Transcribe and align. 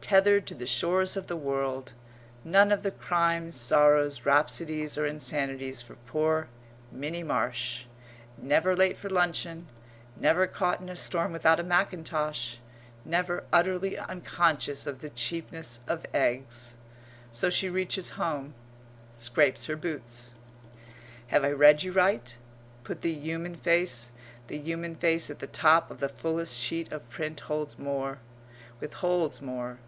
Tethered 0.00 0.46
to 0.46 0.54
the 0.54 0.64
shores 0.66 1.18
of 1.18 1.26
the 1.26 1.36
world, 1.36 1.92
none 2.42 2.72
of 2.72 2.82
the 2.82 2.90
crimes, 2.90 3.54
sorrows, 3.54 4.24
rhapsodies, 4.24 4.96
or 4.96 5.04
insanities 5.04 5.82
for 5.82 5.96
poor 6.06 6.48
Minnie 6.90 7.22
Marsh; 7.24 7.84
never 8.38 8.74
late 8.74 8.96
for 8.96 9.10
luncheon; 9.10 9.68
never 10.16 10.46
caught 10.46 10.80
in 10.80 10.88
a 10.88 10.96
storm 10.96 11.30
without 11.30 11.60
a 11.60 11.62
mackintosh; 11.62 12.56
never 13.04 13.44
utterly 13.52 13.98
unconscious 13.98 14.86
of 14.86 15.02
the 15.02 15.10
cheapness 15.10 15.80
of 15.86 16.06
eggs. 16.14 16.78
So 17.30 17.50
she 17.50 17.68
reaches 17.68 18.10
home 18.10 18.54
scrapes 19.12 19.66
her 19.66 19.76
boots. 19.76 20.32
Have 21.26 21.44
I 21.44 21.50
read 21.50 21.82
you 21.82 21.92
right? 21.92 22.34
But 22.82 23.02
the 23.02 23.12
human 23.12 23.56
face 23.56 24.10
the 24.46 24.56
human 24.56 24.94
face 24.94 25.28
at 25.28 25.40
the 25.40 25.46
top 25.46 25.90
of 25.90 26.00
the 26.00 26.08
fullest 26.08 26.56
sheet 26.56 26.90
of 26.92 27.10
print 27.10 27.40
holds 27.40 27.78
more, 27.78 28.20
withholds 28.80 29.42
more. 29.42 29.80